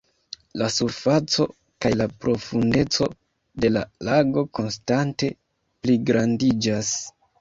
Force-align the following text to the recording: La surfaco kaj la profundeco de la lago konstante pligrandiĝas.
La 0.59 0.67
surfaco 0.75 1.45
kaj 1.85 1.91
la 1.99 2.07
profundeco 2.23 3.09
de 3.65 3.71
la 3.75 3.83
lago 4.09 4.45
konstante 4.61 5.31
pligrandiĝas. 5.85 6.91